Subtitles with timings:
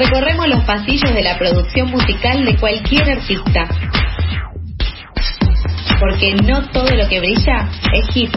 [0.00, 3.68] Recorremos los pasillos de la producción musical de cualquier artista.
[6.00, 8.34] Porque no todo lo que brilla es hit.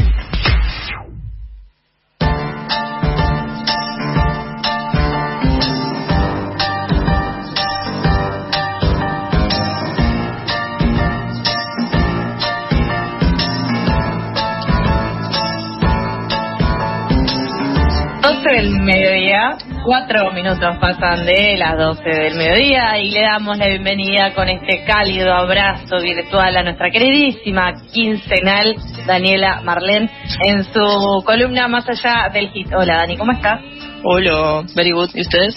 [19.84, 24.84] Cuatro minutos pasan de las 12 del mediodía y le damos la bienvenida con este
[24.86, 28.76] cálido abrazo virtual a nuestra queridísima quincenal
[29.06, 30.10] Daniela Marlén
[30.46, 32.68] en su columna Más allá del hit.
[32.74, 33.60] Hola Dani, ¿cómo estás?
[34.04, 35.10] Hola, very good.
[35.14, 35.56] ¿Y ustedes?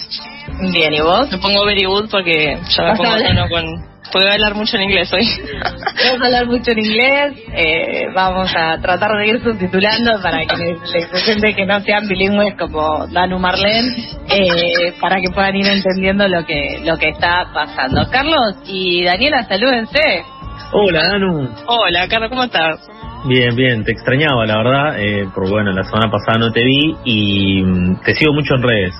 [0.73, 1.31] Bien, ¿y vos?
[1.31, 5.11] Me pongo very good porque ya me pongo tono con Puedo hablar mucho en inglés
[5.13, 5.27] hoy.
[5.63, 7.33] Vamos a hablar mucho en inglés.
[7.53, 12.55] Eh, vamos a tratar de ir subtitulando para que les presente que no sean bilingües
[12.57, 13.95] como Danu Marlene,
[14.29, 18.09] eh, para que puedan ir entendiendo lo que lo que está pasando.
[18.09, 20.23] Carlos y Daniela, salúdense.
[20.71, 21.49] Hola, Danu.
[21.67, 22.87] Hola, Carlos, ¿cómo estás?
[23.25, 26.95] Bien, bien, te extrañaba, la verdad, eh, porque bueno, la semana pasada no te vi
[27.03, 28.95] y mm, te sigo mucho en redes.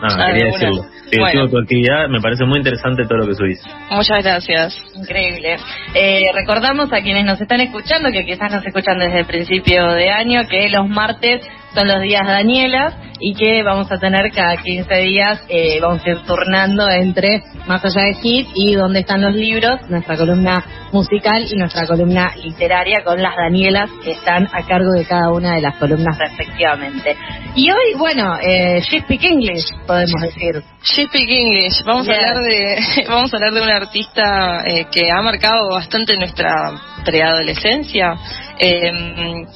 [0.00, 0.97] Nada, ah, quería decirlo.
[1.10, 1.48] Te bueno.
[1.48, 3.60] tu actividad, me parece muy interesante todo lo que subís.
[3.90, 4.76] Muchas gracias.
[4.94, 5.56] Increíble.
[5.94, 10.10] Eh, recordamos a quienes nos están escuchando, que quizás nos escuchan desde el principio de
[10.10, 11.40] año, que los martes
[11.78, 16.10] son los días Daniela y que vamos a tener cada 15 días, eh, vamos a
[16.10, 21.44] ir turnando entre Más allá de Hit y Dónde están los libros, nuestra columna musical
[21.50, 25.60] y nuestra columna literaria con las Danielas que están a cargo de cada una de
[25.60, 27.16] las columnas respectivamente.
[27.54, 30.62] Y hoy, bueno, eh, She Speak English, podemos decir.
[30.82, 31.82] She Speak English.
[31.84, 36.16] Vamos a hablar de vamos a hablar de un artista eh, que ha marcado bastante
[36.16, 36.72] nuestra
[37.04, 38.14] preadolescencia,
[38.58, 38.90] eh,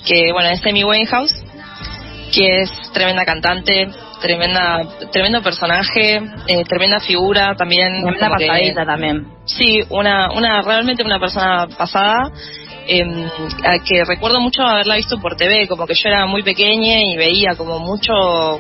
[0.05, 1.52] que bueno, es Amy Winehouse
[2.33, 3.89] que es tremenda cantante,
[4.21, 4.81] tremenda,
[5.13, 6.17] tremendo personaje,
[6.47, 8.03] eh, tremenda figura también.
[8.03, 9.27] Tremenda pasadita también.
[9.45, 12.31] Sí, una, una, realmente una persona pasada
[12.87, 13.05] eh,
[13.85, 17.55] que recuerdo mucho haberla visto por TV, como que yo era muy pequeña y veía
[17.57, 18.13] como mucho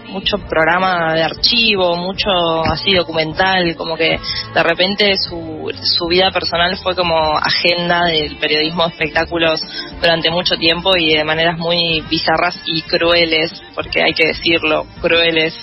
[0.09, 2.31] mucho programa de archivo, mucho
[2.71, 4.19] así documental, como que
[4.55, 9.62] de repente su, su vida personal fue como agenda del periodismo de espectáculos
[10.00, 15.55] durante mucho tiempo y de maneras muy bizarras y crueles, porque hay que decirlo, crueles.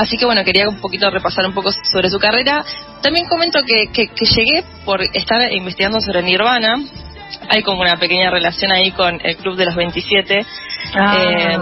[0.00, 2.64] Así que bueno, quería un poquito repasar un poco sobre su carrera
[3.02, 6.80] también comento que, que, llegué por estar investigando sobre Nirvana.
[7.48, 10.46] Hay como una pequeña relación ahí con el Club de los 27.
[10.98, 11.58] Ah, eh,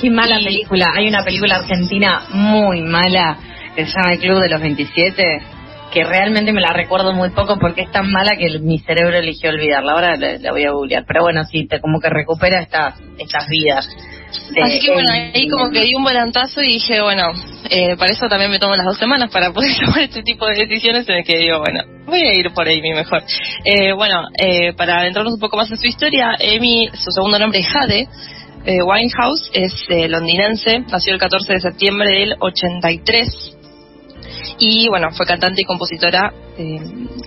[0.00, 0.92] qué mala película.
[0.94, 3.36] Hay una película argentina muy mala
[3.74, 5.42] que se llama El Club de los 27
[5.96, 9.48] que realmente me la recuerdo muy poco porque es tan mala que mi cerebro eligió
[9.48, 9.92] olvidarla.
[9.92, 11.04] Ahora la, voy a googlear.
[11.08, 13.88] Pero bueno, sí, te, como que recupera estas, estas vidas.
[14.62, 17.32] Así que bueno, ahí como que di un volantazo y dije, bueno,
[17.70, 20.66] eh, para eso también me tomo las dos semanas para poder tomar este tipo de
[20.66, 23.22] decisiones en el que digo, bueno, voy a ir por Amy mejor.
[23.64, 27.60] Eh, bueno, eh, para adentrarnos un poco más en su historia, Amy, su segundo nombre
[27.60, 28.06] es Jade.
[28.66, 29.72] Winehouse es
[30.10, 33.55] londinense, nació el 14 de septiembre del 83
[34.58, 36.80] y bueno, fue cantante y compositora eh,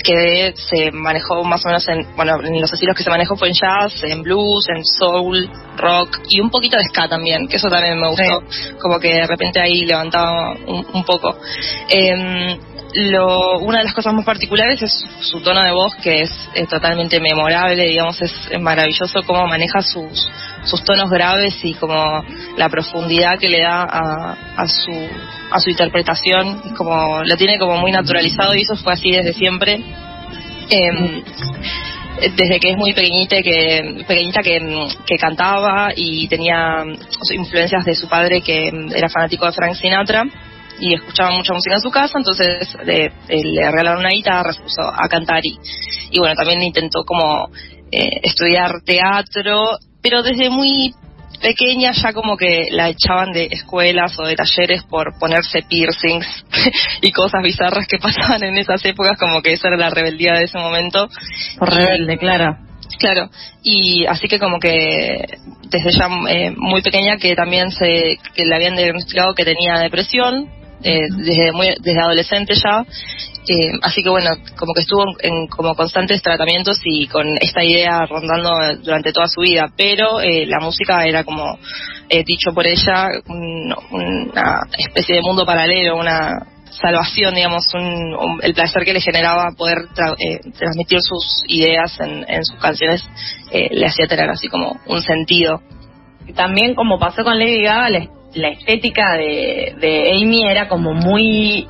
[0.03, 3.49] que se manejó más o menos en, bueno, en los estilos que se manejó fue
[3.49, 7.69] en jazz, en blues, en soul, rock y un poquito de ska también, que eso
[7.69, 8.43] también me gustó,
[8.81, 11.37] como que de repente ahí levantaba un, poco.
[11.89, 12.57] Eh,
[12.93, 16.31] lo, una de las cosas más particulares es su tono de voz, que es,
[16.69, 20.27] totalmente memorable, digamos, es, maravilloso cómo maneja sus,
[20.63, 22.23] sus tonos graves y como
[22.57, 24.91] la profundidad que le da a, a su
[25.51, 29.83] a su interpretación, como lo tiene como muy naturalizado y eso fue así desde siempre.
[30.69, 31.23] Em,
[32.35, 34.59] desde que es muy pequeñita que pequeñita que,
[35.05, 36.83] que, cantaba y tenía
[37.33, 40.25] influencias de su padre que era fanático de Frank Sinatra
[40.79, 45.07] y escuchaba mucha música en su casa, entonces le, regalaron una guitarra, se puso a
[45.07, 45.57] cantar y,
[46.11, 47.49] y bueno, también intentó como
[47.91, 50.93] eh, estudiar teatro, pero desde muy
[51.41, 56.27] pequeña ya como que la echaban de escuelas o de talleres por ponerse piercings
[57.01, 60.45] y cosas bizarras que pasaban en esas épocas, como que esa era la rebeldía de
[60.45, 61.09] ese momento.
[61.57, 62.57] Por rebelde, claro.
[62.97, 63.29] Claro,
[63.63, 65.23] y así que como que
[65.69, 70.49] desde ya eh, muy pequeña que también se que le habían diagnosticado que tenía depresión
[70.83, 72.85] eh, desde muy desde adolescente ya
[73.49, 78.05] eh, así que bueno como que estuvo en, como constantes tratamientos y con esta idea
[78.05, 78.51] rondando
[78.83, 81.57] durante toda su vida pero eh, la música era como
[82.25, 88.93] dicho por ella una especie de mundo paralelo una salvación digamos un, el placer que
[88.93, 89.77] le generaba poder
[90.57, 93.03] transmitir sus ideas en, en sus canciones
[93.51, 95.61] le hacía tener así como un sentido.
[96.35, 97.89] También como pasó con Lady Gaga
[98.33, 101.67] la estética de Amy era como muy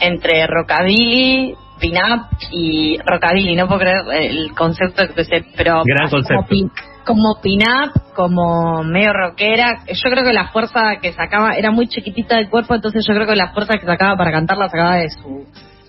[0.00, 6.44] entre rockabilly, pin-up y rockabilly, no puedo creer el concepto que se, pero Gran concepto.
[7.04, 9.84] como pin-up, como medio rockera.
[9.86, 13.26] Yo creo que la fuerza que sacaba era muy chiquitita del cuerpo, entonces yo creo
[13.26, 15.46] que la fuerza que sacaba para cantar la sacaba de su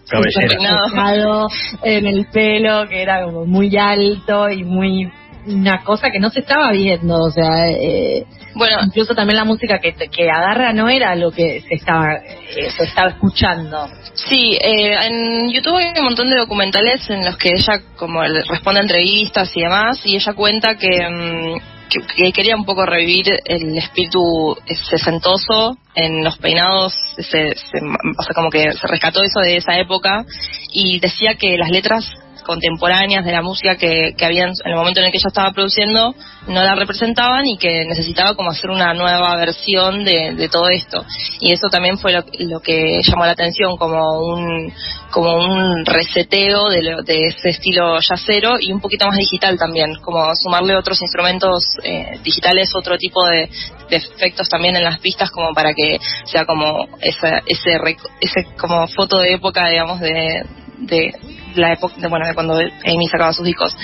[0.09, 1.47] cabellera
[1.83, 5.11] en el pelo, que era como muy alto y muy
[5.45, 8.25] una cosa que no se estaba viendo, o sea, eh,
[8.55, 12.69] bueno, incluso también la música que, que agarra no era lo que se estaba eh,
[12.75, 13.87] se estaba escuchando.
[14.13, 18.79] Sí, eh, en YouTube hay un montón de documentales en los que ella como responde
[18.79, 23.77] a entrevistas y demás, y ella cuenta que, mm, que, quería un poco revivir el
[23.77, 24.57] espíritu
[24.89, 30.25] sesentoso en los peinados, se, o sea, como que se rescató eso de esa época
[30.71, 32.05] y decía que las letras
[32.49, 35.51] contemporáneas de la música que, que habían en el momento en el que ella estaba
[35.51, 36.15] produciendo
[36.47, 41.05] no la representaban y que necesitaba como hacer una nueva versión de, todo esto.
[41.41, 44.73] Y eso también fue lo, que llamó la atención como un
[45.11, 50.35] como un reseteo de, de ese estilo yacero y un poquito más digital también como
[50.35, 53.49] sumarle otros instrumentos eh, digitales otro tipo de,
[53.89, 57.77] efectos también en las pistas como para que sea como esa, ese
[58.21, 60.45] ese como foto de época digamos de,
[60.77, 61.11] de
[61.55, 63.75] la época, de, bueno, de cuando Amy sacaba sus discos.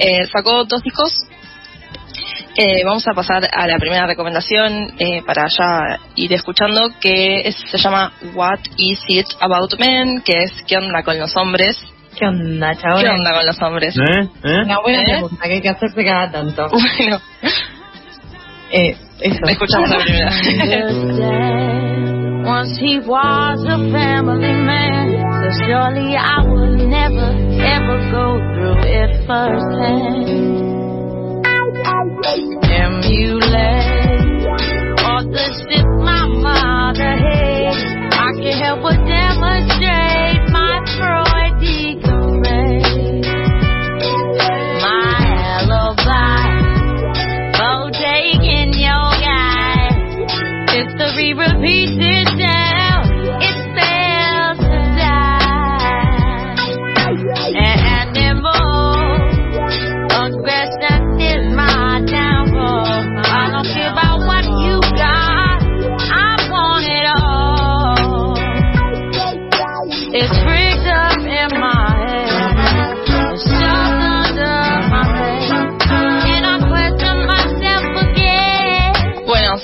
[0.00, 1.12] eh, sacó dos discos.
[2.58, 7.76] Eh, vamos a pasar a la primera recomendación eh, para ya ir escuchando, que se
[7.78, 11.76] llama What Is It About Men, que es ¿Qué onda con los hombres?
[12.18, 13.02] ¿Qué onda, chaval?
[13.02, 13.94] ¿Qué onda con los hombres?
[13.98, 14.28] ¿Eh?
[14.42, 14.62] ¿Eh?
[14.64, 15.04] Una buena ¿Eh?
[15.06, 16.68] pregunta que hay que hacerse cada tanto.
[16.98, 17.20] Bueno.
[18.72, 19.38] Eh, eso.
[19.46, 20.32] Escuchamos la primera.
[22.46, 29.10] Once he was a family man, so surely I would never ever go through it
[29.26, 30.30] firsthand.
[32.70, 34.46] Emulate
[35.02, 36.05] all the shit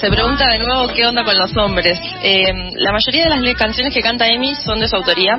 [0.02, 1.96] se pregunta de nuevo qué onda con los hombres.
[2.25, 5.38] Eh, la mayoría de las canciones que canta Amy son de su autoría.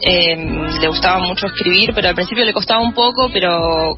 [0.00, 0.34] Eh,
[0.80, 3.94] le gustaba mucho escribir, pero al principio le costaba un poco, pero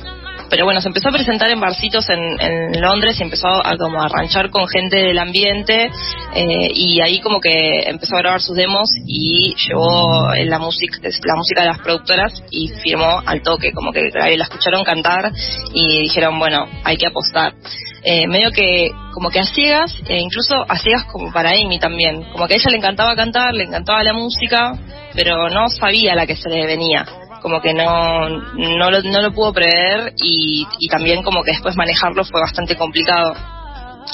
[0.50, 4.08] pero bueno, se empezó a presentar en barcitos en, Londres y empezó a como a
[4.08, 5.90] ranchar con gente del ambiente
[6.34, 11.34] eh, y ahí como que empezó a grabar sus demos y llevó la música la
[11.36, 15.32] música de las productoras y firmó al toque, como que la escucharon cantar
[15.72, 17.54] y dijeron, bueno, hay que apostar
[18.02, 22.22] eh, medio que como que a ciegas, e incluso a ciegas como para Amy también,
[22.32, 24.72] como que a ella le encantaba cantar, le encantaba la música,
[25.14, 27.04] pero no sabía la que se le venía,
[27.40, 31.76] como que no, no, lo, no lo pudo prever y, y también como que después
[31.76, 33.34] manejarlo fue bastante complicado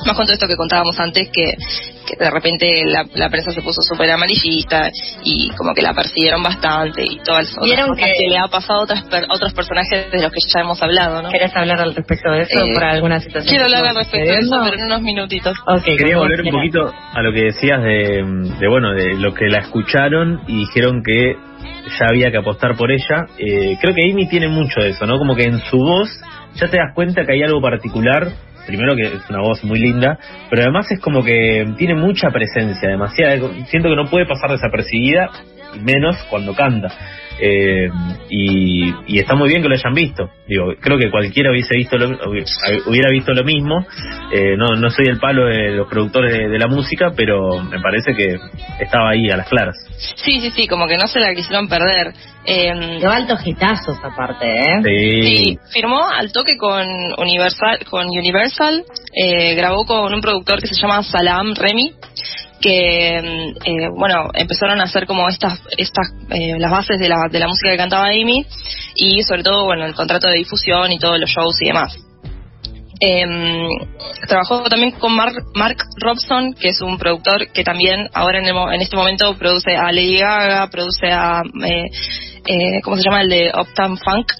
[0.04, 1.54] más con todo esto que contábamos antes, que,
[2.06, 4.90] que de repente la, la prensa se puso súper amarillista
[5.24, 7.60] y como que la persiguieron bastante y todo eso.
[7.62, 11.22] ¿Vieron que, le ha pasado a otras otros personajes de los que ya hemos hablado,
[11.22, 11.30] ¿no?
[11.30, 13.48] ¿Querés hablar al respecto de eso eh, por alguna situación?
[13.48, 15.56] Quiero hablar al respecto de eso, pero en unos minutitos.
[15.84, 18.22] Quería volver un poquito a lo que decías de,
[18.58, 21.36] de, bueno, de lo que la escucharon y dijeron que
[21.86, 23.26] ya había que apostar por ella.
[23.38, 25.18] Eh, creo que Amy tiene mucho de eso, ¿no?
[25.18, 26.08] Como que en su voz
[26.54, 28.32] ya te das cuenta que hay algo particular
[28.66, 30.18] primero que es una voz muy linda,
[30.50, 33.36] pero además es como que tiene mucha presencia, demasiada,
[33.68, 35.30] siento que no puede pasar desapercibida,
[35.80, 36.88] menos cuando canta.
[37.40, 37.88] Eh,
[38.30, 40.30] y, está muy bien que lo hayan visto.
[40.46, 42.08] Digo, creo que cualquiera hubiese visto lo,
[42.86, 43.86] hubiera visto lo mismo.
[44.32, 48.14] Eh, no, no soy el palo de los productores de, la música, pero me parece
[48.14, 48.38] que
[48.80, 49.76] estaba ahí a las claras.
[50.16, 52.12] Sí, sí, sí, como que no se la quisieron perder.
[52.48, 54.80] Eh, altos hitazos aparte, ¿eh?
[54.84, 55.58] Sí.
[55.72, 56.86] firmó al toque con
[57.18, 61.94] Universal, con Universal eh, grabó con un productor que se llama Salam Remy
[62.66, 67.28] que mm, eh, bueno empezaron a hacer como estas estas eh, las bases de la,
[67.30, 68.44] de la música que cantaba Amy
[68.96, 72.05] y sobre todo bueno el contrato de difusión y todos los shows y demás
[73.00, 73.68] Eh,
[74.26, 78.56] trabajó también con Mark, Mark Robson, que es un productor que también ahora en, el,
[78.74, 81.42] en este momento produce a Lady Gaga, produce a...
[81.64, 81.84] Eh,
[82.48, 83.22] eh, ¿cómo se llama?
[83.22, 84.32] El de Uptown Funk.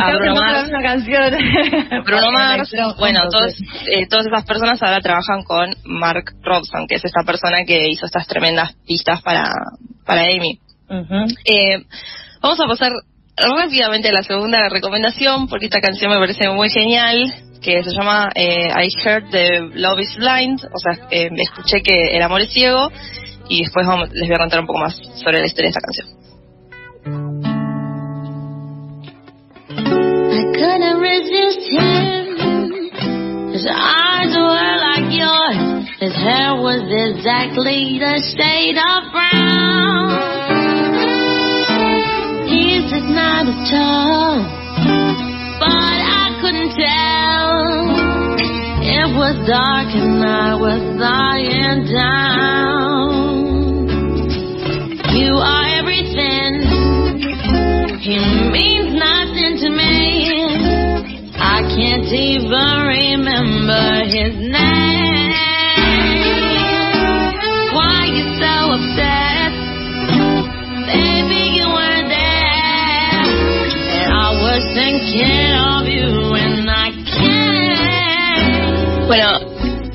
[0.00, 0.68] a Bruno Mars.
[0.68, 1.32] una canción.
[2.04, 2.70] Bruno Mars.
[2.98, 3.54] bueno, todos,
[3.86, 8.06] eh, todas esas personas ahora trabajan con Mark Robson, que es esta persona que hizo
[8.06, 9.52] estas tremendas pistas para,
[10.06, 10.60] para Amy.
[11.44, 11.84] eh,
[12.40, 12.92] vamos a pasar
[13.36, 18.30] rápidamente a la segunda recomendación, porque esta canción me parece muy genial que se llama
[18.34, 22.52] eh, I Heard the Love is Blind, o sea, eh, escuché que el amor es
[22.52, 22.90] ciego,
[23.48, 25.80] y después vamos, les voy a contar un poco más sobre la historia de esta
[25.80, 26.06] canción.
[30.32, 32.30] I couldn't resist him.
[33.52, 35.86] His eyes were like yours.
[36.00, 40.30] His hair was exactly the shade of brown.
[42.48, 44.60] He's not a
[45.60, 45.89] but
[49.20, 53.12] was dark and I was lying down.
[55.12, 56.64] You are everything.
[58.00, 58.16] He
[58.48, 59.92] means nothing to me.
[61.36, 64.99] I can't even remember his name.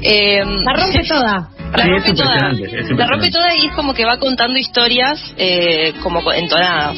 [0.05, 1.49] Eh, la rompe toda.
[1.75, 2.51] La Sí, rompe toda.
[2.97, 6.97] La rompe toda y es como que va contando historias eh, como co- entonadas.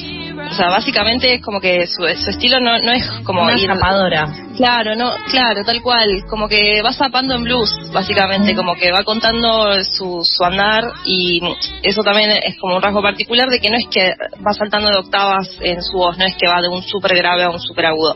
[0.52, 3.66] O sea, básicamente es como que su, su estilo no, no es como Una ir-
[3.68, 4.28] zapadora.
[4.56, 9.04] Claro, no, claro, tal cual, como que va zapando en blues, básicamente, como que va
[9.04, 11.42] contando su, su andar y
[11.84, 14.14] eso también es como un rasgo particular de que no es que
[14.46, 17.44] va saltando de octavas en su voz, no es que va de un súper grave
[17.44, 18.16] a un súper agudo.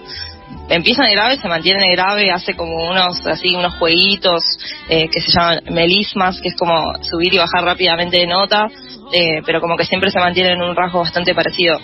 [0.69, 4.41] Empieza en grave, se mantiene en grave, hace como unos así unos jueguitos
[4.87, 8.67] eh, que se llaman melismas, que es como subir y bajar rápidamente de nota,
[9.11, 11.77] eh, pero como que siempre se mantiene en un rasgo bastante parecido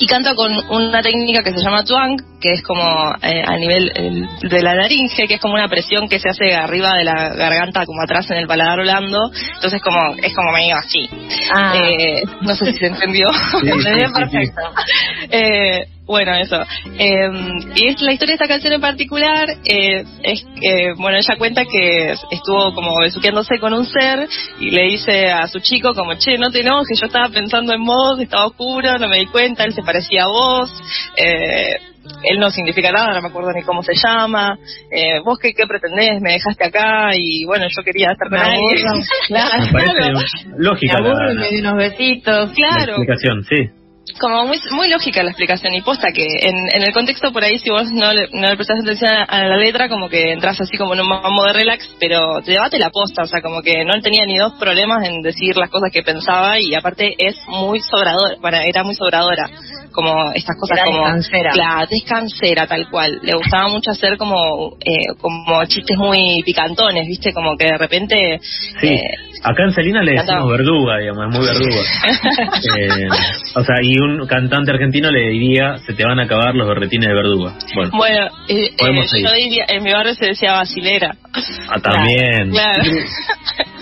[0.00, 2.82] y canta con una técnica que se llama twang, que es como
[3.22, 6.52] eh, a nivel el- de la laringe, que es como una presión que se hace
[6.54, 10.76] arriba de la garganta, como atrás en el paladar blando, entonces como es como medio
[10.76, 11.08] así.
[11.54, 11.74] Ah.
[11.76, 13.28] Eh, no sé si se entendió.
[13.32, 14.60] Sí, sí, sí, perfecto.
[16.08, 16.56] Bueno, eso.
[16.98, 17.30] Eh,
[17.76, 21.64] y es la historia de esta canción en particular eh, es que, bueno, ella cuenta
[21.70, 24.26] que estuvo como besuqueándose con un ser
[24.58, 27.84] y le dice a su chico como, che, no te enojes, yo estaba pensando en
[27.84, 30.72] vos, estaba oscuro, no me di cuenta, él se parecía a vos.
[31.14, 31.74] Eh,
[32.24, 34.58] él no significa nada, no me acuerdo ni cómo se llama.
[34.90, 38.86] Eh, vos qué, qué pretendés, me dejaste acá y bueno, yo quería estar con alguien.
[39.28, 39.62] Claro.
[39.72, 42.48] Parece Me lógica la, y me di unos besitos.
[42.48, 42.92] la Claro.
[42.96, 43.68] explicación, sí.
[44.20, 47.58] Como muy, muy lógica la explicación y posta que en, en el contexto por ahí
[47.58, 50.60] si vos no le, no le prestás atención a, a la letra como que entras
[50.60, 53.62] así como en un mambo de relax pero te debate la posta o sea como
[53.62, 57.36] que no tenía ni dos problemas en decir las cosas que pensaba y aparte es
[57.48, 59.50] muy sobradora bueno, era muy sobradora
[59.92, 61.50] como estas cosas Era como descansera.
[61.52, 67.32] claro descansera tal cual le gustaba mucho hacer como eh, como chistes muy picantones viste
[67.32, 68.38] como que de repente
[68.80, 68.86] Sí.
[68.86, 69.00] eh,
[69.44, 69.70] Acá en
[70.04, 70.38] le Cantaba.
[70.40, 71.82] decimos verduga, digamos, es muy verduga.
[72.78, 73.08] Eh,
[73.54, 77.08] o sea, y un cantante argentino le diría, se te van a acabar los berretines
[77.08, 77.54] de verduga.
[77.74, 79.26] Bueno, bueno eh, Podemos eh, seguir.
[79.28, 81.16] yo diría en mi barrio se decía basilera
[81.68, 82.50] ah, también.
[82.50, 82.82] Claro.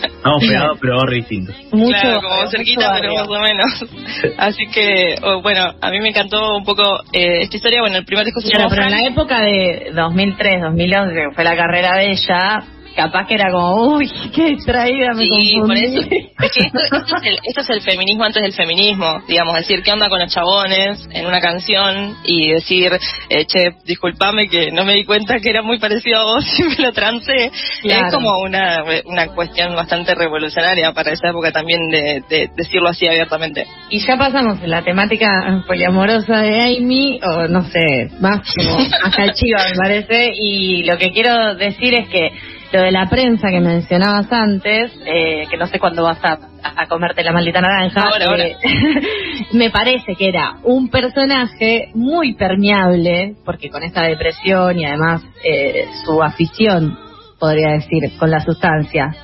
[0.02, 1.52] Estamos pegados, pero barrio distinto.
[1.72, 3.14] Mucho, claro, como mucho cerquita, pero barrio.
[3.14, 4.34] más o menos.
[4.38, 6.82] Así que, oh, bueno, a mí me encantó un poco
[7.12, 7.80] eh, esta historia.
[7.80, 11.34] Bueno, el primer disco se Claro, llama pero en la época de 2003, 2011, que
[11.34, 12.62] fue la carrera de ella,
[12.96, 16.00] capaz que era como, uy, qué distraída, me Sí, por eso.
[16.00, 19.82] Es que esto, esto es el, esto es el feminismo antes del feminismo, digamos, decir
[19.82, 22.92] qué onda con los chabones en una canción y decir,
[23.28, 26.62] eh, che, discúlpame que no me di cuenta que era muy parecido a vos y
[26.64, 27.50] me lo trancé.
[27.82, 28.06] Claro.
[28.06, 33.06] Es como una, una cuestión bastante revolucionaria para esa época también de, de decirlo así
[33.06, 33.66] abiertamente.
[33.90, 39.32] Y ya pasamos en la temática poliamorosa de Amy, o no sé, más como hasta
[39.32, 42.30] chiva me parece, y lo que quiero decir es que
[42.72, 46.86] lo de la prensa que mencionabas antes, eh, que no sé cuándo vas a, a
[46.88, 48.44] comerte la maldita naranja, Ahora, ahora.
[48.46, 48.56] eh,
[49.52, 55.84] me parece que era un personaje muy permeable, porque con esta depresión y además eh,
[56.04, 56.98] su afición,
[57.38, 59.14] podría decir, con la sustancia,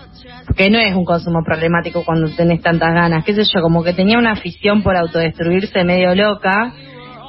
[0.56, 3.92] que no es un consumo problemático cuando tenés tantas ganas, qué sé yo, como que
[3.94, 6.72] tenía una afición por autodestruirse medio loca,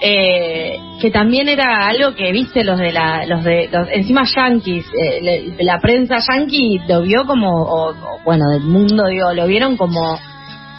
[0.05, 4.85] eh, que también era algo que viste los de la, los de, los, encima yankees,
[5.01, 9.47] eh, le- la prensa yankee lo vio como, o, o, bueno, del mundo digo, lo
[9.47, 10.19] vieron como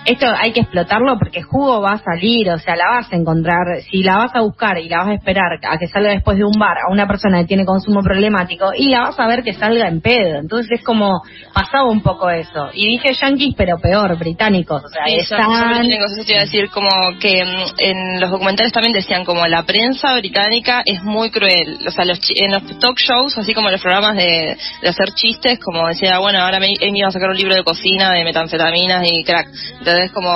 [0.04, 3.80] esto hay que explotarlo porque jugo va a salir, o sea, la vas a encontrar,
[3.90, 6.44] si la vas a buscar y la vas a esperar a que salga después de
[6.44, 9.52] un bar a una persona que tiene consumo problemático y la vas a ver que
[9.54, 10.38] salga en pedo.
[10.38, 12.70] Entonces es como pasaba un poco eso.
[12.74, 14.82] Y dije yanquis, pero peor, británicos.
[14.84, 15.34] O sea, Sí,
[15.74, 16.88] británicos, eso te iba a decir, como
[17.20, 21.78] que mm, en los documentales también decían como la prensa británica es muy cruel.
[21.86, 25.08] O sea, los en los talk shows, así como en los programas de, de hacer
[25.14, 28.24] chistes, como decía, bueno, ahora me- Amy va a sacar un libro de cocina de
[28.24, 29.46] metanfetaminas y crack.
[29.78, 30.30] Entonces, como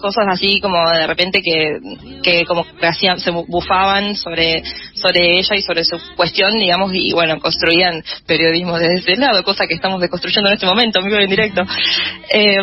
[0.00, 1.78] cosas así, como de repente que,
[2.22, 4.62] que como que hacían, se bu- bufaban sobre,
[4.94, 9.66] sobre ella y sobre su cuestión, digamos, y bueno, construían periodismo desde ese lado, cosa
[9.66, 11.62] que estamos deconstruyendo en este momento, amigo en directo.
[12.30, 12.56] Eh,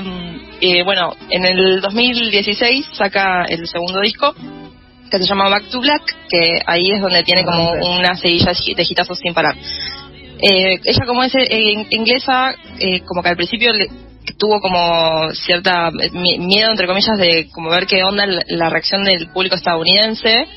[0.62, 4.34] eh, bueno, en el 2016 saca el segundo disco
[5.12, 8.84] que se llama Back to Black, que ahí es donde tiene como una seguilla de
[8.90, 9.56] hitazos sin parar.
[10.42, 13.88] Eh, ella como es eh, inglesa, eh, como que al principio le-
[14.38, 19.04] tuvo como cierta eh, mi- miedo, entre comillas, de como ver qué onda la, reacción
[19.04, 20.48] del público estadounidense,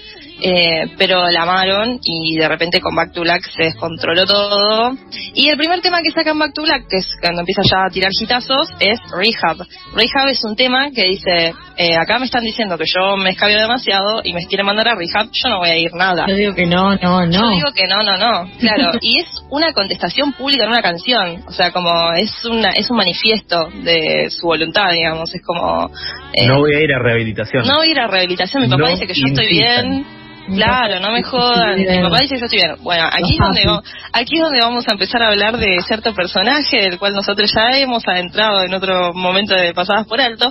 [0.40, 4.96] eh, pero la amaron y de repente con Back to Black se descontroló todo.
[5.34, 7.90] Y el primer tema que sacan Back to Black, que es cuando empieza ya a
[7.90, 9.56] tirar hitazos, es Rehab.
[9.94, 13.58] Rehab es un tema que dice, eh, acá me están diciendo que yo me escabio
[13.58, 16.26] demasiado y me quieren mandar a Rehab, yo no voy a ir nada.
[16.28, 17.50] Yo digo que no, no, Yo no.
[17.50, 18.92] digo que no, no, no, claro.
[19.00, 21.42] Y es una contestación pública en una canción.
[21.46, 25.34] O sea, como es una es un manifiesto de su voluntad, digamos.
[25.34, 25.90] Es como.
[26.32, 27.66] eh, No voy a ir a rehabilitación.
[27.66, 28.62] no voy a ir a rehabilitación.
[28.62, 29.90] Mi papá No dice que yo estoy insistan.
[29.90, 30.06] bien.
[30.54, 31.78] Claro, no me jodan.
[31.78, 32.76] Mi papá dice que yo estoy bien.
[32.82, 36.14] Bueno, aquí es, donde, va- aquí es donde vamos a empezar a hablar de cierto
[36.14, 40.50] personaje del cual nosotros ya hemos adentrado en otro momento de pasadas por alto,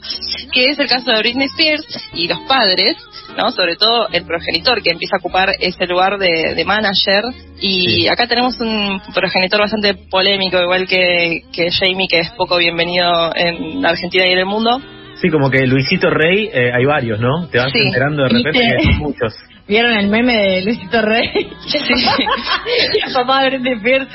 [0.54, 2.96] que es el caso de Britney Spears y los padres,
[3.38, 3.51] ¿no?
[3.51, 7.24] Sobre todo el progenitor que empieza a ocupar ese lugar de, de manager.
[7.60, 8.08] Y Sí.
[8.08, 13.82] acá tenemos un progenitor bastante polémico, igual que, que Jamie, que es poco bienvenido en
[13.82, 14.80] la Argentina y en el mundo.
[15.22, 17.48] Sí, como que Luisito Rey, eh, hay varios, ¿no?
[17.48, 17.80] Te vas Sí.
[17.80, 18.75] enterando de repente ¿Viste?
[18.77, 19.34] que son muchos.
[19.68, 21.30] ¿Vieron el meme de Luisito Rey?
[21.68, 21.78] Sí.
[23.06, 24.08] el papá de Britney Spears.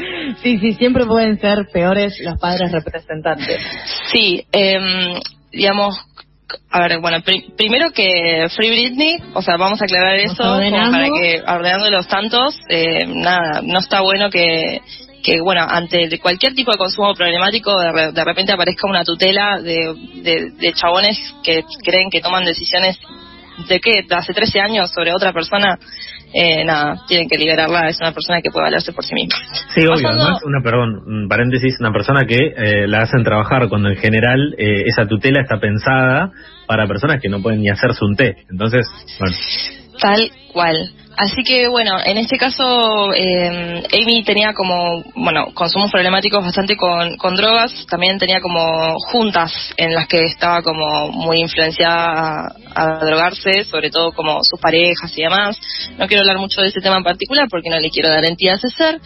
[0.42, 3.58] Sí, sí, siempre pueden ser peores los padres representantes.
[4.10, 5.14] Sí, em,
[5.50, 6.00] digamos,
[6.70, 10.90] a ver, bueno, pri- primero que Free Britney, o sea, vamos a aclarar eso, como
[10.92, 14.80] para que, ordenando los tantos, eh, nada, no está bueno que,
[15.22, 19.60] que, bueno, ante cualquier tipo de consumo problemático, de, re- de repente aparezca una tutela
[19.60, 22.98] de, de, de chabones que creen que toman decisiones
[23.68, 25.78] de qué, de hace 13 años sobre otra persona,
[26.34, 29.36] eh, nada, tienen que liberarla, es una persona que puede valerse por sí misma.
[29.74, 33.68] Sí, obvio, Pasando- además, una, perdón, un paréntesis, una persona que eh, la hacen trabajar
[33.68, 36.30] cuando en general eh, esa tutela está pensada
[36.66, 38.36] para personas que no pueden ni hacerse un té.
[38.50, 38.86] Entonces,
[39.18, 39.36] bueno,
[40.00, 40.90] Tal cual.
[41.16, 47.16] Así que bueno, en este caso eh, Amy tenía como, bueno, consumos problemáticos bastante con,
[47.16, 53.64] con drogas, también tenía como juntas en las que estaba como muy influenciada a, drogarse,
[53.64, 55.58] sobre todo como sus parejas y demás.
[55.98, 58.58] No quiero hablar mucho de ese tema en particular porque no le quiero dar entidad
[58.62, 59.00] a ser,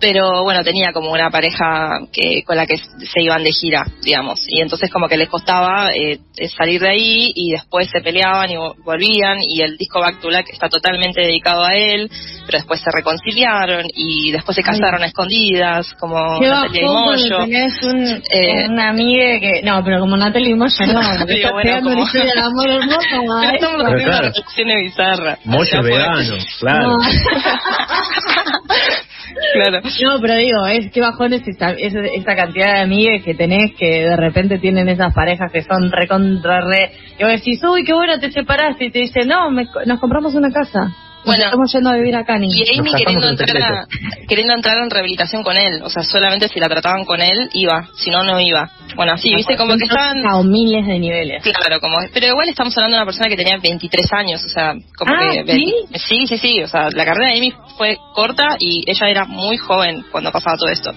[0.00, 4.40] pero bueno, tenía como una pareja que con la que se iban de gira, digamos,
[4.48, 8.50] y entonces como que les costaba eh, eh, salir de ahí y después se peleaban
[8.50, 12.10] y vo- volvían y el disco Back to Black está totalmente dedicado a él,
[12.46, 17.38] pero después se reconciliaron y después se casaron a escondidas, como Qué Natalia Moyo.
[17.44, 19.62] tenés un, Eh, una amiga que...
[19.62, 22.98] No, pero como Natalie y Moyo no, Digo, bueno, como- historia de amor hermosa.
[23.10, 23.54] Pero maestra.
[23.56, 24.18] estamos haciendo claro.
[24.18, 25.38] una reflexión bizarra.
[25.44, 26.88] Moyo vegano, claro.
[26.88, 26.98] No.
[29.54, 29.80] claro.
[30.02, 34.04] No, pero digo, es que bajón es esa, es cantidad de amigues que tenés que
[34.04, 36.90] de repente tienen esas parejas que son recontra re.
[37.18, 38.86] Y vos decís, uy, qué bueno, te separaste.
[38.86, 40.92] Y te dicen, no, me- nos compramos una casa.
[41.24, 41.44] Bueno.
[41.44, 42.48] estamos yendo a vivir acá, ni.
[42.48, 43.86] Y Amy queriendo en entrar, a-
[44.26, 45.80] queriendo entrar en rehabilitación con él.
[45.82, 47.88] O sea, solamente si la trataban con él, iba.
[47.96, 48.70] Si no, no iba.
[48.96, 50.24] Bueno, así, viste, como que estaban...
[50.26, 51.42] A miles de niveles.
[51.42, 54.74] Claro, como, pero igual estamos hablando de una persona que tenía 23 años, o sea,
[54.96, 55.52] como Ah, que...
[55.54, 55.74] ¿sí?
[55.94, 59.56] sí, sí, sí, o sea, la carrera de Amy fue corta y ella era muy
[59.58, 60.90] joven cuando pasaba todo esto.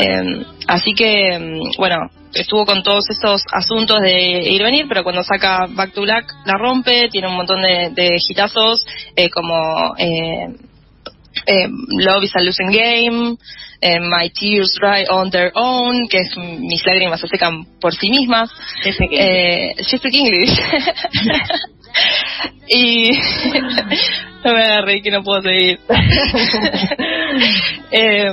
[0.00, 1.96] Eh, así que, mm, bueno,
[2.34, 6.32] estuvo con todos estos asuntos de ir y venir, pero cuando saca Back to Black
[6.44, 8.84] la rompe, tiene un montón de, de hitazos,
[9.16, 10.48] eh, como eh,
[11.46, 13.36] eh, Love is a Losing Game,
[13.80, 18.10] eh, My Tears Dry on Their Own, que es Mis lágrimas se secan por sí
[18.10, 18.50] mismas.
[19.10, 20.58] Eh, she speak English.
[22.68, 23.10] y
[24.44, 25.78] no me agarré que no puedo seguir.
[27.96, 28.24] Eh,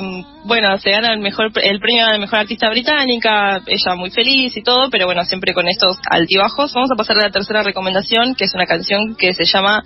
[0.45, 4.63] bueno, se gana el mejor el premio de mejor artista británica, ella muy feliz y
[4.63, 6.73] todo, pero bueno, siempre con estos altibajos.
[6.73, 9.83] Vamos a pasar a la tercera recomendación, que es una canción que se llama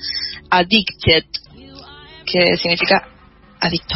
[0.49, 1.25] Addicted,
[2.25, 3.05] que significa
[3.59, 3.95] adicto.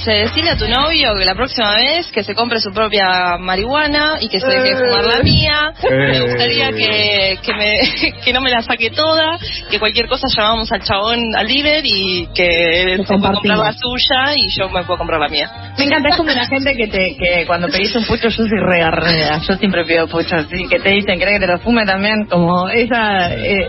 [0.00, 4.16] Dice, decirle a tu novio que la próxima vez que se compre su propia marihuana
[4.20, 5.72] y que se deje de fumar la mía.
[5.90, 6.20] Me Eh.
[6.22, 7.78] gustaría que, que, me,
[8.24, 9.38] que no me la saque toda,
[9.70, 13.72] que cualquier cosa llamamos al chabón al líder y que él se puede comprar la
[13.72, 15.50] suya y yo me puedo comprar la mía.
[15.78, 18.48] Me encanta, es como la gente que te que cuando pedís un pucho, yo soy
[18.58, 21.84] re garrera, yo siempre pido pucho, así que te dicen, ¿querés que te lo fume
[21.84, 22.26] también?
[22.28, 23.34] Como esa...
[23.34, 23.68] Eh,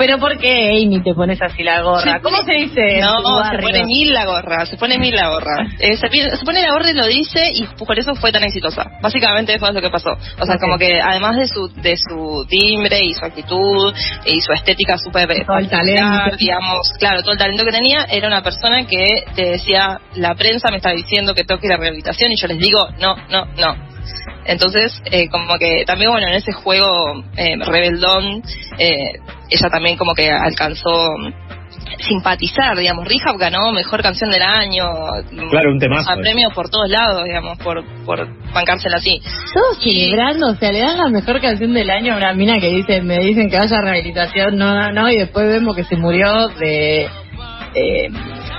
[0.00, 2.14] pero ¿por qué, Amy, te pones así la gorra?
[2.14, 3.00] Se ¿Cómo se dice?
[3.02, 3.18] No,
[3.50, 5.66] se pone mil la gorra, se pone mil la gorra.
[5.78, 8.82] Eh, se, se pone la gorra y lo dice y por eso fue tan exitosa.
[9.02, 10.12] Básicamente eso es lo que pasó.
[10.40, 13.92] O sea, como que además de su de su timbre y su actitud
[14.24, 16.00] y su estética súper Todo el talento.
[16.00, 20.34] particular, digamos, claro, todo el talento que tenía, era una persona que te decía, la
[20.34, 23.90] prensa me está diciendo que toque la rehabilitación y yo les digo, no, no, no.
[24.46, 26.86] Entonces, eh, como que también, bueno, en ese juego
[27.36, 28.42] eh, rebeldón,
[28.78, 31.14] eh, ella también como que alcanzó
[32.06, 33.06] simpatizar, digamos.
[33.06, 34.84] Rehab ganó mejor canción del año.
[35.50, 36.10] Claro, un temazo.
[36.10, 39.20] A premios por todos lados, digamos, por, por bancársela así.
[39.52, 42.68] Todos celebrando, o sea, le dan la mejor canción del año a una mina que
[42.68, 45.96] dice, me dicen que vaya a rehabilitación, no, no, no, y después vemos que se
[45.96, 47.04] murió de
[47.74, 48.08] eh,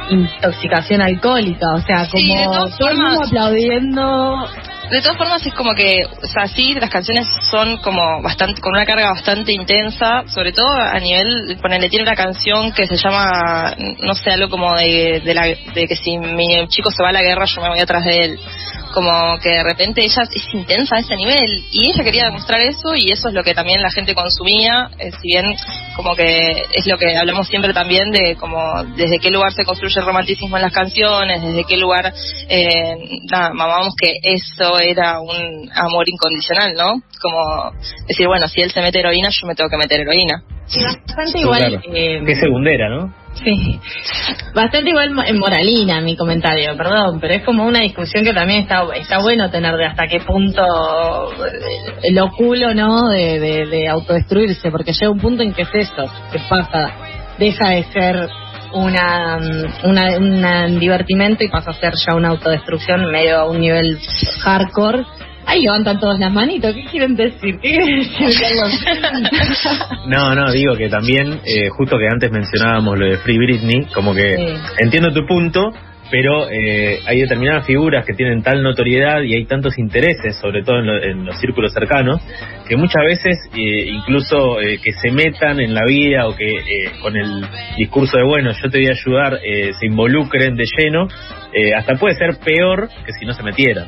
[0.10, 3.28] intoxicación alcohólica, o sea, Sí, como todas todo el mundo formas.
[3.28, 4.48] aplaudiendo.
[4.92, 8.74] De todas formas es como que, o sea, sí, las canciones son como bastante, con
[8.74, 13.74] una carga bastante intensa, sobre todo a nivel, ponele, tiene una canción que se llama,
[14.00, 17.14] no sé, algo como de, de, la, de que si mi chico se va a
[17.14, 18.40] la guerra yo me voy atrás de él.
[18.94, 22.94] Como que de repente ella es intensa a ese nivel y ella quería demostrar eso
[22.94, 25.46] y eso es lo que también la gente consumía, eh, si bien
[25.96, 29.98] como que es lo que hablamos siempre también de como desde qué lugar se construye
[29.98, 32.14] el romanticismo en las canciones, desde qué lugar
[32.50, 37.02] eh, nada, mamamos que eso era un amor incondicional, ¿no?
[37.22, 37.72] Como
[38.08, 40.44] decir, bueno, si él se mete heroína, yo me tengo que meter heroína.
[41.06, 41.60] Bastante Sí, igual.
[41.60, 41.82] claro.
[41.94, 43.14] eh, Qué segundera, ¿no?
[43.34, 43.80] Sí,
[44.54, 48.84] bastante igual en moralina mi comentario, perdón, pero es como una discusión que también está
[48.96, 50.62] está bueno tener de hasta qué punto
[52.04, 53.08] eh, lo culo, ¿no?
[53.10, 56.92] De, de, de autodestruirse, porque llega un punto en que es esto, que pasa,
[57.40, 58.30] deja de ser
[58.74, 63.60] una, mm, una, un divertimento y pasa a ser ya una autodestrucción medio a un
[63.60, 64.00] nivel
[64.44, 65.06] hardcore.
[65.46, 67.60] Ahí levantan todas las manitos, ¿qué quieren decir?
[67.62, 68.18] ¿Qué quieren decir?
[70.08, 74.14] No, no, digo que también, eh, justo que antes mencionábamos lo de Free Britney, como
[74.14, 74.54] que Sí.
[74.80, 75.72] entiendo tu punto,
[76.12, 80.80] pero eh, hay determinadas figuras que tienen tal notoriedad y hay tantos intereses, sobre todo
[80.80, 82.22] en, lo- en los círculos cercanos,
[82.68, 86.92] que muchas veces eh, incluso eh, que se metan en la vida o que eh,
[87.02, 87.46] con el
[87.78, 91.08] discurso de, bueno, yo te voy a ayudar, eh, se involucren de lleno,
[91.54, 93.88] eh, hasta puede ser peor que si no se metieran.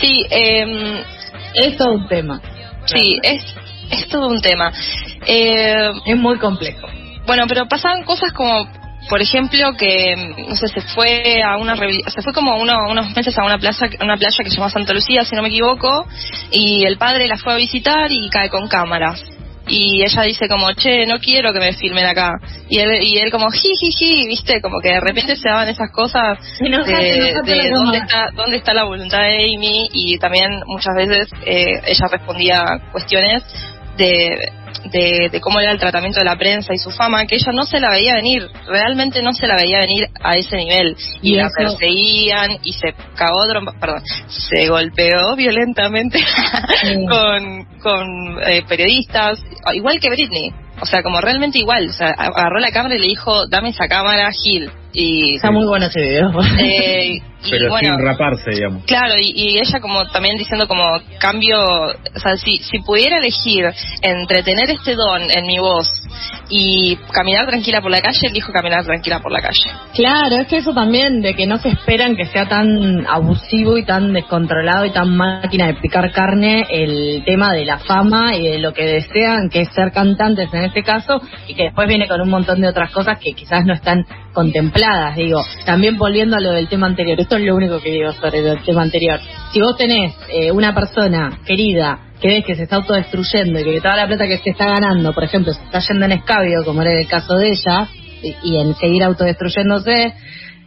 [0.00, 1.02] Sí, eh,
[1.54, 2.40] es todo un tema,
[2.86, 3.42] sí, es,
[3.90, 4.72] es todo un tema.
[5.26, 6.88] Eh, es muy complejo.
[7.26, 8.68] Bueno, pero pasaban cosas como,
[9.08, 10.14] por ejemplo, que
[10.48, 13.88] no sé, se fue a una se fue como uno- unos meses a una playa,
[13.98, 16.06] a una playa que se llama Santa Lucía, si no me equivoco,
[16.50, 19.22] y el padre la fue a visitar y cae con cámaras.
[19.66, 22.32] Y ella dice como, che, no quiero que me filmen acá.
[22.68, 26.38] Y él, y él como, jijiji, viste, como que de repente se daban esas cosas
[26.60, 30.94] Enojate, de, enojate de dónde, está, dónde está la voluntad de Amy y también muchas
[30.94, 32.62] veces eh, ella respondía
[32.92, 33.42] cuestiones
[33.96, 34.52] de,
[34.92, 37.64] de, de cómo era el tratamiento de la prensa y su fama, que ella no
[37.64, 40.96] se la veía venir, realmente no se la veía venir a ese nivel.
[41.22, 43.40] Y, Y la eso- perseguían y se cagó,
[43.80, 46.94] perdón, se golpeó violentamente Sí.
[47.08, 49.38] con, con eh, periodistas,
[49.72, 50.52] igual que Britney.
[50.80, 51.88] O sea, como realmente igual.
[51.88, 54.68] O sea, agarró la cámara y le dijo, dame esa cámara, Gil.
[54.92, 56.30] Y, Está muy bueno ese video.
[56.58, 57.10] eh,
[57.44, 58.84] y Pero bueno, sin raparse, digamos.
[58.84, 60.84] Claro, y, y ella como también diciendo como
[61.20, 63.66] cambio, o sea, si, si pudiera elegir
[64.02, 66.03] entre tener este don en mi voz
[66.48, 69.70] y caminar tranquila por la calle, elijo caminar tranquila por la calle.
[69.94, 73.84] Claro, es que eso también, de que no se esperan que sea tan abusivo y
[73.84, 78.58] tan descontrolado y tan máquina de picar carne el tema de la fama y de
[78.58, 82.20] lo que desean, que es ser cantantes en este caso, y que después viene con
[82.20, 85.16] un montón de otras cosas que quizás no están contempladas.
[85.16, 88.38] Digo, también volviendo a lo del tema anterior, esto es lo único que digo sobre
[88.38, 89.20] el tema anterior.
[89.52, 93.80] Si vos tenés eh, una persona querida que ves que se está autodestruyendo y que
[93.80, 96.82] toda la plata que se está ganando, por ejemplo, se está yendo en escabio, como
[96.82, 97.88] era el caso de ella,
[98.42, 100.14] y, en seguir autodestruyéndose,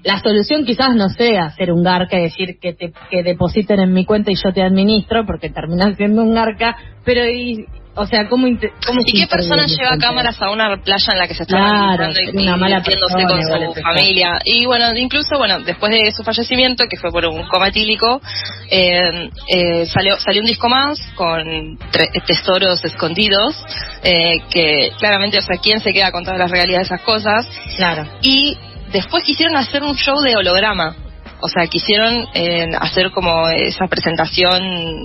[0.04, 3.93] la solución quizás no sea hacer un garca y decir que te que depositen en
[3.93, 7.65] mi cuenta y yo te administro, porque terminás siendo un garca, pero y,
[7.97, 8.47] o sea, ¿cómo,
[8.86, 12.13] cómo ¿Y qué persona lleva cámaras a una playa en la que se está Claro,
[12.33, 13.41] y, una mala persona, con
[13.73, 14.39] su familia?
[14.45, 18.21] Y bueno, incluso, bueno, después de su fallecimiento, que fue por un coma etílico,
[18.69, 23.55] eh, eh, salió, salió un disco más con tre- tesoros escondidos,
[24.03, 27.49] eh, que claramente, o sea, ¿quién se queda con todas las regalías de esas cosas?
[27.77, 28.07] Claro.
[28.21, 28.57] Y
[28.91, 30.95] después quisieron hacer un show de holograma.
[31.39, 35.03] O sea, quisieron eh, hacer como esa presentación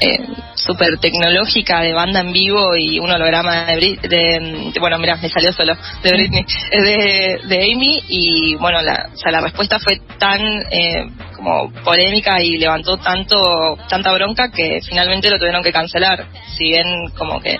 [0.00, 0.18] eh,
[0.54, 5.52] súper tecnológica de banda en vivo y un holograma de, de, bueno mira me salió
[5.52, 10.40] solo de Britney de, de Amy y bueno la, o sea, la respuesta fue tan
[10.70, 16.26] eh, como polémica y levantó tanto tanta bronca que finalmente lo tuvieron que cancelar.
[16.56, 17.56] Si bien como que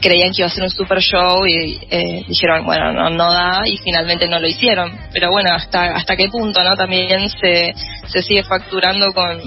[0.00, 3.62] creían que iba a ser un super show y eh, dijeron bueno no no da
[3.66, 4.98] y finalmente no lo hicieron.
[5.12, 7.74] Pero bueno hasta hasta qué punto no también se
[8.08, 9.40] se sigue facturando con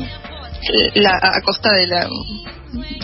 [0.96, 2.08] la, a costa de la,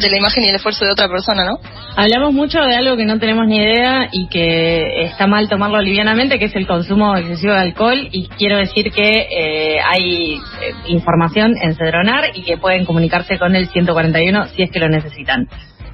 [0.01, 1.59] de la imagen y el esfuerzo de otra persona, ¿no?
[1.95, 6.39] Hablamos mucho de algo que no tenemos ni idea y que está mal tomarlo livianamente,
[6.39, 8.09] que es el consumo excesivo de alcohol.
[8.11, 10.39] Y quiero decir que eh, hay eh,
[10.87, 15.47] información en Cedronar y que pueden comunicarse con el 141 si es que lo necesitan.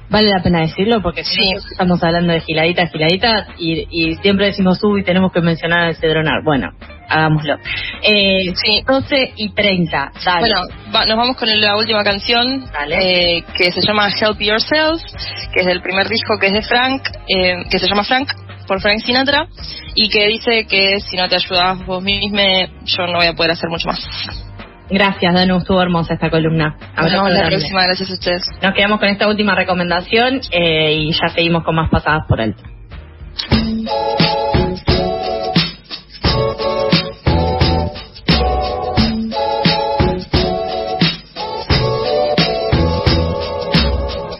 [0.08, 1.52] Vale la pena decirlo porque sí.
[1.70, 5.96] estamos hablando de giladita, giladita y, y siempre decimos sub y tenemos que mencionar el
[5.96, 6.44] Cedronar.
[6.44, 6.70] Bueno,
[7.08, 7.56] hagámoslo.
[8.02, 8.82] Eh, sí.
[8.86, 10.12] 12 y 30.
[10.24, 10.40] Dale.
[10.40, 15.02] Bueno, nos vamos con la última canción eh, que se llama Help Yourself,
[15.52, 18.30] que es del primer disco que es de Frank, eh, que se llama Frank
[18.66, 19.46] por Frank Sinatra
[19.94, 22.38] y que dice que si no te ayudas vos mismo
[22.84, 24.00] yo no voy a poder hacer mucho más.
[24.88, 26.76] Gracias, Danu, estuvo hermosa esta columna.
[26.96, 28.42] La próxima, gracias a ustedes.
[28.62, 32.62] Nos quedamos con esta última recomendación eh, y ya seguimos con más pasadas por alto.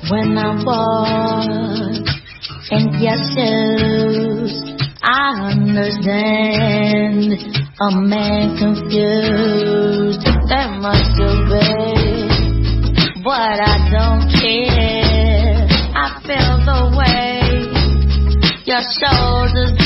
[0.08, 2.06] When I walk
[2.70, 4.54] in your shoes,
[5.02, 7.34] I understand
[7.80, 10.22] a man confused.
[10.48, 15.66] That must have been, but I don't care.
[15.92, 17.26] I feel the way
[18.64, 19.85] your shoulders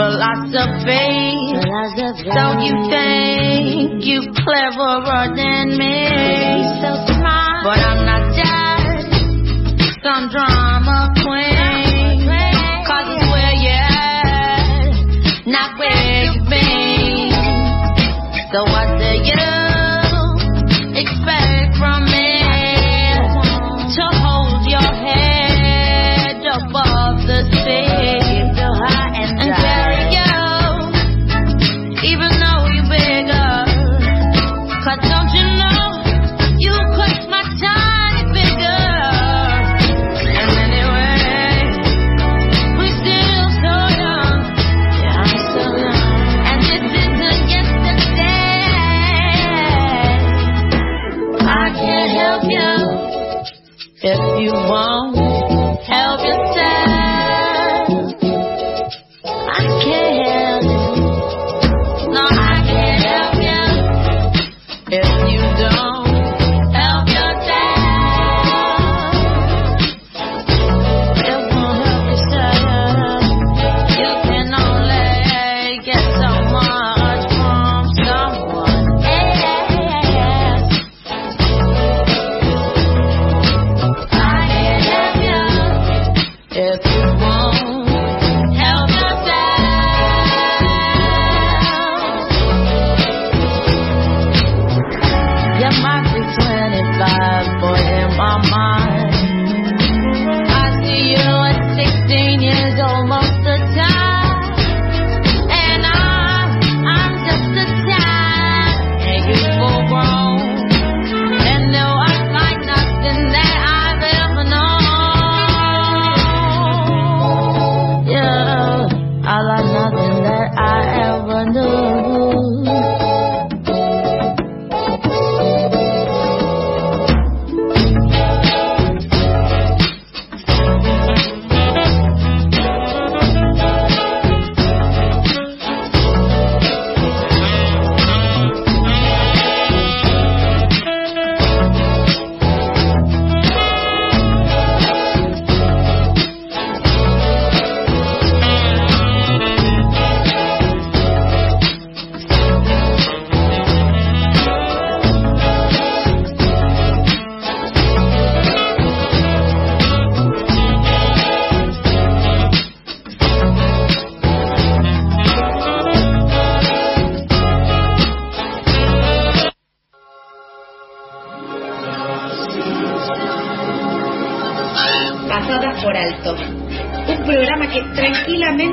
[0.00, 1.60] in philosophy.
[2.34, 6.08] Don't you think you cleverer than me?
[6.80, 7.09] But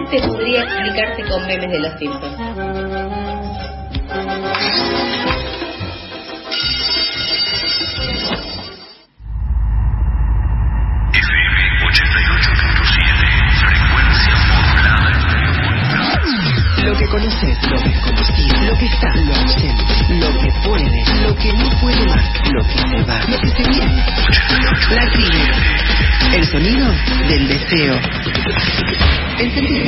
[0.07, 2.37] tranquilamente podría explicarse con memes de los Simpsons.
[16.83, 21.53] Lo que conoces, lo desconocido, lo que está, lo ausente, lo que puede, lo que
[21.53, 24.05] no puede más, lo que se va, lo que se viene.
[24.89, 26.87] La tribu, el sonido
[27.27, 27.99] del deseo.
[29.39, 29.85] ¿Entendido?